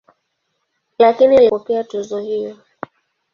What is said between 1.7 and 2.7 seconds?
tuzo hiyo.